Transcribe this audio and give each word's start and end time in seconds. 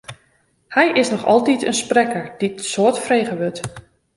Hy 0.75 0.85
is 1.01 1.09
noch 1.11 1.25
altyd 1.31 1.61
in 1.69 1.77
sprekker 1.83 2.25
dy't 2.39 2.59
in 2.61 2.67
soad 2.71 2.97
frege 3.05 3.35
wurdt. 3.39 3.59